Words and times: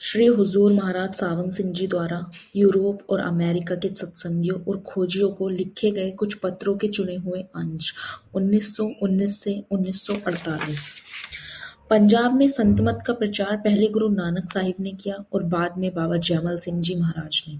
श्री 0.00 0.24
हुजूर 0.26 0.72
महाराज 0.72 1.12
सावंत 1.14 1.52
सिंह 1.52 1.72
जी 1.72 1.86
द्वारा 1.86 2.18
यूरोप 2.56 2.98
और 3.10 3.20
अमेरिका 3.20 3.74
के 3.74 3.88
सत्संगियों 3.88 4.58
और 4.62 4.78
खोजियों 4.86 5.30
को 5.30 5.48
लिखे 5.48 5.90
गए 5.90 6.10
कुछ 6.12 6.34
पत्रों 6.34 6.76
के 6.76 6.88
चुने 6.88 7.14
हुए 7.16 7.40
अंश 7.40 7.92
1919 8.36 9.28
से 9.34 9.54
1948 9.72 11.02
पंजाब 11.90 12.34
में 12.34 12.46
संतमत 12.48 13.02
का 13.06 13.12
प्रचार 13.12 13.56
पहले 13.56 13.88
गुरु 13.88 14.08
नानक 14.08 14.50
साहिब 14.52 14.74
ने 14.80 14.92
किया 14.92 15.24
और 15.32 15.42
बाद 15.48 15.78
में 15.78 15.90
बाबा 15.94 16.16
जयमल 16.18 16.58
सिंह 16.58 16.80
जी 16.82 16.94
महाराज 16.94 17.42
ने। 17.48 17.58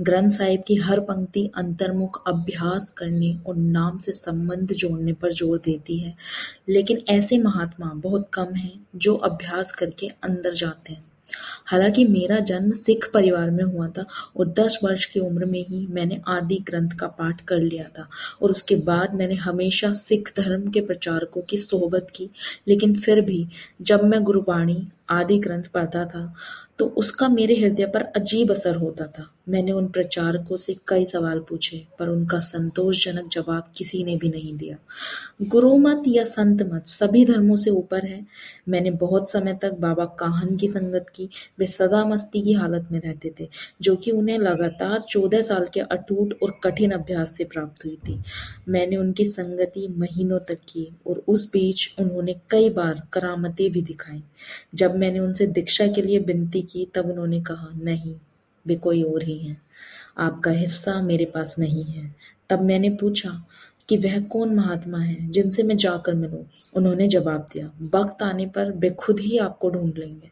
ग्रंथ 0.00 0.28
साहिब 0.30 0.62
की 0.66 0.76
हर 0.78 1.00
पंक्ति 1.04 1.50
अंतर्मुख 1.56 2.22
अभ्यास 2.28 2.90
करने 2.90 3.34
और 3.46 3.56
नाम 3.56 3.98
से 3.98 4.12
संबंध 4.12 4.72
जोड़ने 4.72 5.12
पर 5.12 5.32
ज़ोर 5.32 5.58
देती 5.64 5.98
है, 5.98 6.14
लेकिन 6.68 7.02
ऐसे 7.08 7.38
महात्मा 7.38 7.92
बहुत 7.96 8.30
कम 8.34 8.54
हैं 8.54 8.86
जो 8.96 9.14
अभ्यास 9.16 9.72
करके 9.72 10.08
अंदर 10.24 10.54
जाते 10.54 10.92
हैं। 10.92 11.04
हालाँकि 11.66 12.04
मेरा 12.04 12.38
जन्म 12.38 12.70
सिख 12.70 13.10
परिवार 13.14 13.50
में 13.50 13.64
हुआ 13.64 13.88
था 13.88 14.04
और 14.36 14.48
दस 14.48 14.78
वर्ष 14.84 15.04
की 15.04 15.20
उम्र 15.20 15.44
में 15.44 15.66
ही 15.66 15.86
मैंने 15.86 16.20
आदि 16.28 16.56
ग्रंथ 16.56 16.90
का 16.90 17.06
पाठ 17.06 17.40
कर 17.40 17.58
लिया 17.58 17.84
था 17.84 18.08
और 18.42 18.50
उसके 18.50 18.76
बाद 18.76 19.14
मैंने 19.14 19.34
हमेशा 19.34 19.92
सिख 19.92 20.32
धर्म 20.36 20.70
के 20.70 20.80
प्रचारकों 20.80 21.42
की 21.42 21.58
सोहबत 21.58 22.06
की। 22.14 22.30
लेकिन 22.68 22.94
फिर 22.94 23.20
भी 23.20 23.48
जब 23.82 24.04
मैं 24.04 24.22
गुरुबाणी 24.22 24.88
आदि 25.08 25.38
ग्रंथ 25.38 25.64
पढ़ता 25.74 26.04
था 26.04 26.32
तो 26.78 26.86
उसका 26.98 27.28
मेरे 27.28 27.54
हृदय 27.54 27.86
पर 27.86 28.02
अजीब 28.16 28.50
असर 28.52 28.76
होता 28.76 29.06
था। 29.06 29.28
मैंने 29.48 29.72
उन 29.72 29.86
प्रचारकों 29.88 30.56
से 30.56 30.74
कई 30.88 31.04
सवाल 31.06 31.38
पूछे, 31.38 31.76
पर 31.98 32.08
उनका 32.08 32.38
संतोषजनक 32.38 33.28
जवाब 33.32 33.72
किसी 33.76 34.02
ने 34.04 34.16
भी 34.16 34.28
नहीं 34.28 34.56
दिया। 34.56 34.76
गुरु 35.42 35.76
मत 35.78 36.02
या 36.06 36.24
संत 36.24 36.62
मत, 36.72 36.86
सभी 36.86 37.24
धर्मों 37.24 37.56
से 37.56 37.70
ऊपर 37.70 38.06
है। 38.06 38.26
मैंने 38.68 38.90
बहुत 38.90 39.30
समय 39.30 39.58
तक 39.62 39.74
बाबा 39.74 40.04
काहन 40.04 40.56
की 40.56 40.68
संगत 40.68 41.06
की, 41.14 41.28
वे 41.58 41.66
सदा 41.66 42.04
मस्ती 42.04 42.42
की 42.42 42.52
हालत 42.52 42.88
में 42.92 43.00
रहते 43.00 43.32
थे, 43.40 43.48
जो 43.82 43.96
कि 43.96 44.10
उन्हें 44.10 44.38
लगातार 44.38 45.00
चौदह 45.00 45.42
साल 45.42 45.68
के 45.74 45.80
अटूट 45.80 46.34
और 46.42 46.58
कठिन 46.64 46.90
अभ्यास 46.90 47.36
से 47.36 47.44
प्राप्त 47.44 47.84
हुई 47.84 47.96
थी। 48.08 48.20
मैंने 48.68 48.96
उनकी 48.96 49.24
संगति 49.24 49.86
महीनों 49.88 50.38
तक 50.38 50.58
की, 50.68 50.88
और 51.06 51.24
उस 51.28 51.48
बीच 51.52 51.94
उन्होंने 51.98 52.36
कई 52.50 52.70
बार 52.70 53.02
करामतें 53.12 53.70
भी 53.72 53.82
दिखाई। 53.82 54.22
जब 54.74 54.93
मैंने 54.94 55.18
उनसे 55.18 55.46
दीक्षा 55.46 55.86
के 55.86 56.02
लिए 56.02 56.18
विनती 56.18 56.62
की, 56.62 56.88
तब 56.94 57.10
उन्होंने 57.10 57.40
कहा, 57.40 57.68
नहीं, 57.82 58.16
वे 58.66 58.76
कोई 58.76 59.02
और 59.02 59.22
ही 59.22 59.38
हैं। 59.38 59.62
आपका 60.18 60.50
हिस्सा 60.50 61.02
मेरे 61.02 61.24
पास 61.24 61.58
नहीं 61.58 61.84
है। 61.84 62.14
तब 62.50 62.62
मैंने 62.62 62.90
पूछा 62.90 63.44
कि, 63.88 63.96
वह 63.96 64.20
कौन 64.20 64.54
महात्मा 64.54 64.98
है 64.98 65.28
जिनसे 65.28 65.62
मैं 65.62 65.76
जाकर 65.76 66.14
मिलूं? 66.14 66.44
उन्होंने 66.76 67.08
जवाब 67.08 67.46
दिया, 67.54 67.72
वक्त 67.82 68.22
आने 68.22 68.46
पर 68.46 68.72
वे 68.72 68.90
खुद 68.90 69.20
ही 69.20 69.38
आपको 69.38 69.70
ढूंढ 69.70 69.98
लेंगे। 69.98 70.30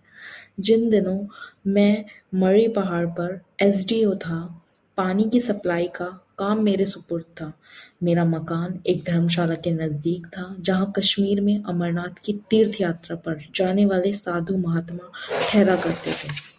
जिन 0.61 0.91
दिनों 0.91 1.27
मैं 1.67 2.05
मरी 2.35 2.69
पहाड़ 2.69 3.07
पर 3.07 3.41
एसडीओ 3.61 4.15
था 4.15 4.62
पानी 4.97 5.25
की 5.25 5.41
सप्लाई 5.41 5.87
का 5.87 6.07
काम 6.39 6.63
मेरे 6.63 6.85
सुपुर्द 6.87 7.25
था। 7.25 7.53
मेरा 8.03 8.25
मकान 8.25 8.79
एक 8.87 9.03
धर्मशाला 9.05 9.55
के 9.55 9.71
नज़दीक 9.71 10.27
था, 10.27 10.57
जहाँ 10.61 10.93
कश्मीर 10.99 11.41
में 11.41 11.63
अमरनाथ 11.63 12.25
की 12.25 12.33
तीर्थ 12.51 12.81
यात्रा 12.81 13.17
पर 13.17 13.41
जाने 13.55 13.87
वाले 13.87 14.13
साधु 14.13 14.57
महात्मा 14.57 15.11
ठहरा 15.51 15.77
करते 15.77 16.11
थे। 16.11 16.53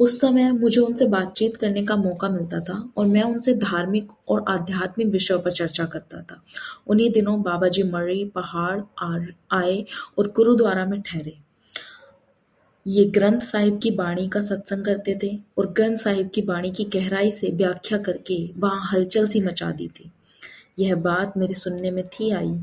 उस 0.00 0.20
समय 0.20 0.50
मुझे 0.52 0.80
उनसे 0.80 1.06
बातचीत 1.06 1.56
करने 1.56 1.84
का 1.84 1.96
मौका 1.96 2.28
मिलता 2.28 2.60
था 2.60 2.92
और 2.96 3.06
मैं 3.06 3.22
उनसे 3.22 3.54
धार्मिक 3.54 4.08
और 4.28 4.44
आध्यात्मिक 4.48 5.08
विषयों 5.08 5.38
पर 5.38 5.52
चर्चा 5.52 5.84
करता 5.84 6.20
था। 6.22 6.42
उन्हीं 6.86 7.10
दिनों 7.12 7.42
बाबा 7.42 7.68
जी 7.68 7.82
मर्री 7.82 8.24
पहाड़ 8.24 8.80
आए 9.52 9.84
और 10.18 10.32
गुरुद्वारा 10.36 10.86
में 10.86 11.00
ठहरे। 11.00 11.45
ये 12.86 13.04
ग्रंथ 13.04 13.40
साहिब 13.40 13.80
की 13.82 13.90
बाणी 13.90 14.28
का 14.28 14.40
सत्संग 14.40 14.84
करते 14.84 15.18
थे 15.22 15.38
और 15.58 15.72
ग्रंथ 15.72 15.96
साहिब 15.96 16.30
की 16.34 16.42
बाणी 16.42 16.70
की 16.70 16.84
गहराई 16.84 17.30
से 17.30 17.48
व्याख्या 17.48 17.98
करके 17.98 18.50
वहाँ 18.56 18.90
हलचल 18.92 19.26
सी 19.26 19.40
मचा 19.40 19.70
दी 19.70 19.88
थी। 19.88 20.10
यह 20.78 20.94
बात 20.94 21.36
मेरे 21.36 21.54
सुनने 21.54 21.90
में 21.90 22.06
थी 22.06 22.30
आई। 22.30 22.60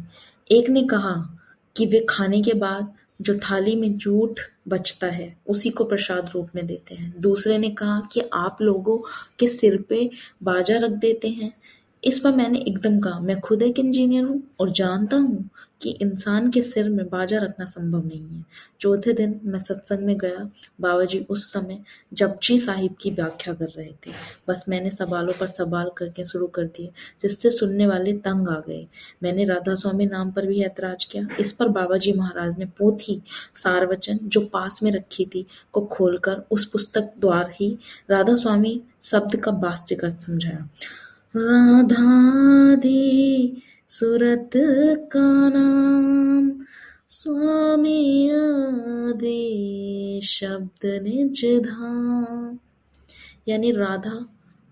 एक 0.51 0.69
ने 0.69 0.83
कहा 0.83 1.39
कि 1.77 1.85
वे 1.85 2.05
खाने 2.09 2.41
के 2.41 2.53
बाद 2.53 2.93
जो 3.21 3.37
थाली 3.37 3.75
में 3.75 3.97
जूठ 3.97 4.39
बचता 4.67 5.07
है, 5.07 5.37
उसी 5.47 5.69
को 5.69 5.83
प्रसाद 5.83 6.29
रूप 6.33 6.49
में 6.55 6.65
देते 6.65 6.95
हैं। 6.95 7.13
दूसरे 7.19 7.57
ने 7.57 7.69
कहा 7.69 8.01
कि 8.11 8.21
आप 8.33 8.57
लोगों 8.61 8.97
के 9.39 9.47
सिर 9.47 9.81
पे 9.81 10.09
बाजा 10.43 10.77
रख 10.77 10.91
देते 10.91 11.27
हैं। 11.27 11.53
इस 12.03 12.19
पर 12.19 12.31
मैंने 12.31 12.59
एकदम 12.59 12.99
कहा, 12.99 13.19
मैं 13.19 13.39
खुद 13.39 13.61
एक 13.61 13.79
इंजीनियर 13.79 14.23
हूँ 14.23 14.41
और 14.59 14.69
जानता 14.71 15.17
हूँ 15.17 15.49
कि 15.81 15.89
इंसान 16.01 16.49
के 16.51 16.61
सिर 16.61 16.89
में 16.89 17.09
बाजा 17.09 17.39
रखना 17.39 17.65
संभव 17.65 18.05
नहीं 18.07 18.27
है। 18.27 18.43
चौथे 18.79 19.13
दिन 19.13 19.39
मैं 19.43 19.61
सत्संग 19.63 19.99
में 19.99 20.17
गया 20.17 20.49
बाबा 20.81 21.03
जी 21.03 21.19
उस 21.29 21.51
समय 21.53 21.79
जपजी 22.13 22.57
साहिब 22.59 22.95
की 23.01 23.11
व्याख्या 23.11 23.53
कर 23.53 23.67
रहे 23.67 23.91
थे। 24.05 24.11
बस 24.47 24.65
मैंने 24.69 24.89
सवालों 24.89 25.33
पर 25.39 25.47
सवाल 25.47 25.91
करके 25.97 26.25
शुरू 26.25 26.47
कर 26.47 26.63
दिए, 26.67 26.91
जिससे 27.21 27.49
सुनने 27.49 27.87
वाले 27.87 28.13
तंग 28.13 28.49
आ 28.49 28.59
गए। 28.59 28.87
मैंने 29.23 29.45
राधा 29.45 29.75
स्वामी 29.75 30.05
नाम 30.05 30.31
पर 30.31 30.45
भी 30.45 30.61
ऐतराज 30.63 31.05
किया। 31.05 31.27
इस 31.39 31.53
पर 31.53 31.67
बाबा 31.69 31.97
जी 31.97 32.13
महाराज 32.13 32.57
ने 32.57 32.65
पोथी, 32.77 33.21
सारवचन 33.55 34.19
जो 34.23 34.45
पास 34.53 34.83
में 34.83 34.91
रखी 34.91 35.25
थी, 35.25 35.45
को 35.73 35.81
खोलकर 35.81 36.43
उस 36.51 36.65
पुस्तक 36.65 37.13
द्वार 37.19 37.53
ही 37.53 37.77
राधा 38.09 38.35
स्वामी 38.35 38.81
शब्द 39.03 39.35
का 39.35 39.51
वास्तविक 39.51 40.05
अर्थ 40.05 40.19
समझाया। 40.19 40.67
राधादी 41.35 42.43
सुरत 43.87 44.49
का 45.13 45.49
नाम। 45.49 46.65
स्वामी 47.09 48.29
आदि 48.29 50.21
शब्द 50.23 50.85
निज 50.85 51.45
धाम। 51.45 52.59
यानी 53.47 53.71
राधा, 53.71 54.25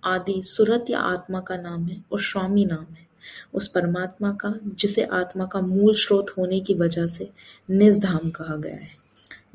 आदि, 0.03 0.41
सुरत 0.43 0.85
या 0.89 0.99
आत्मा 0.99 1.39
का 1.39 1.57
नाम 1.57 1.85
है 1.85 2.05
और 2.11 2.21
स्वामी 2.21 2.65
नाम 2.65 2.93
है। 2.93 3.07
उस 3.53 3.67
परमात्मा 3.67 4.31
का, 4.31 4.53
जिसे 4.65 5.03
आत्मा 5.03 5.45
का 5.45 5.61
मूल 5.61 5.95
स्रोत 5.95 6.35
होने 6.37 6.59
की 6.59 6.73
वजह 6.73 7.07
से 7.07 7.29
निज 7.71 7.99
धाम 7.99 8.29
कहा 8.29 8.55
गया 8.55 8.75
है। 8.75 9.01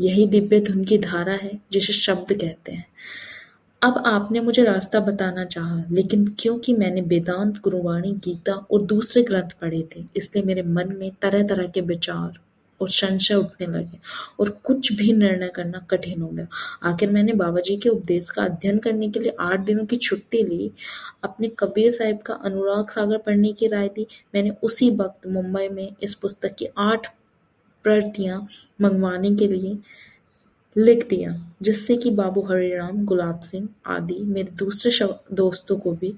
यही 0.00 0.27
दिव्य 0.27 0.61
धुन 0.61 0.84
की 0.84 0.99
धारा 0.99 1.33
है, 1.33 1.61
जिसे 1.73 1.93
शब्द 1.93 2.33
कहते 2.33 2.73
हैं। 2.73 2.87
अब 3.82 4.03
आपने 4.06 4.41
मुझे 4.41 4.62
रास्ता 4.64 5.00
बताना 5.00 5.44
चाहा, 5.44 5.82
लेकिन 5.91 6.26
क्योंकि 6.38 6.72
मैंने 6.75 7.00
वेदांत, 7.03 7.59
गुरुवाणी, 7.60 8.12
गीता 8.25 8.53
और 8.53 8.82
दूसरे 8.84 9.22
ग्रंथ 9.22 9.50
पढ़े 9.60 9.82
थे, 9.97 10.04
इसलिए 10.16 10.44
मेरे 10.44 10.62
मन 10.62 10.94
में 10.98 11.10
तरह 11.22 11.42
तरह 11.48 11.66
के 11.66 11.81
विचार 11.82 12.38
और 12.81 12.88
संशय 12.91 13.34
उठने 13.34 13.66
लगे 13.66 13.98
और 14.41 14.48
कुछ 14.64 14.92
भी 14.92 15.12
निर्णय 15.12 15.48
करना 15.48 15.78
कठिन 15.91 16.22
हो 16.22 16.28
गया। 16.28 16.47
आखिर 16.84 17.10
मैंने 17.10 17.32
बाबा 17.34 17.60
जी 17.60 17.76
के 17.76 17.88
उपदेश 17.88 18.31
का 18.31 18.42
अध्ययन 18.44 18.78
करने 18.78 19.09
के 19.10 19.20
लिए 19.20 19.37
आठ 19.41 19.60
दिनों 19.60 19.84
की 19.87 19.97
छुट्टी 19.98 20.43
ली, 20.43 20.70
अपने 21.25 21.48
कबीर 21.58 21.91
साहिब 21.93 22.19
का 22.26 22.34
अनुराग 22.34 22.91
सागर 22.91 23.19
पढ़ने 23.19 23.53
की 23.53 23.66
राय 23.66 23.88
दी। 23.88 24.06
मैंने 24.34 24.53
उसी 24.62 24.91
वक्त 24.93 25.26
मुंबई 25.28 25.69
में 25.69 25.88
इस 26.03 26.14
पुस्तक 26.14 26.54
की 26.58 26.69
आठ 26.78 27.06
प्रतियाँ 27.84 28.47
मंगवाने 28.81 29.34
के 29.37 29.48
लिए 29.48 29.76
लिख 30.78 31.09
दिया, 31.09 31.53
जिससे 31.62 31.97
कि 31.97 32.10
बाबू 32.10 32.42
हरिराम, 32.42 33.04
गुलाब 33.04 33.41
सिंह 33.41 33.69
आदि 33.87 34.14
मेरे 34.14 34.53
दूसरे 34.53 35.09
दोस्तों 35.32 35.76
को 35.76 35.92
भी 35.92 36.14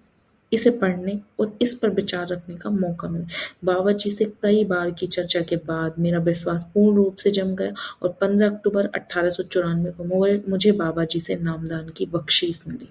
इसे 0.53 0.71
पढ़ने 0.71 1.21
और 1.41 1.59
इस 1.63 1.75
पर 1.75 1.91
विचार 1.91 2.27
रखने 2.29 2.57
का 2.57 2.71
मौका 2.71 3.09
मिला। 3.09 3.27
बाबा 3.65 3.93
जी 3.93 4.11
से 4.11 4.25
कई 4.43 4.65
बार 4.65 4.91
की 4.91 5.07
चर्चा 5.07 5.41
के 5.41 5.57
बाद 5.57 5.95
मेरा 5.99 6.19
विश्वास 6.19 6.67
पूर्ण 6.75 6.97
रूप 6.97 7.17
से 7.17 7.31
जम 7.31 7.55
गया 7.55 7.73
और 8.03 8.19
15 8.21 8.47
अक्टूबर 8.47 8.87
अठारह 8.87 9.31
को 9.41 10.51
मुझे 10.51 10.73
बाबा 10.73 11.05
जी 11.05 11.21
से 11.21 11.37
नामदान 11.37 11.89
की 11.89 12.07
बख्शीश 12.07 12.63
मिली। 12.69 12.89